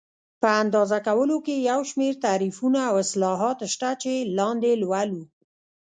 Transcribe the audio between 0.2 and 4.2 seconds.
په اندازه کولو کې یو شمېر تعریفونه او اصلاحات شته چې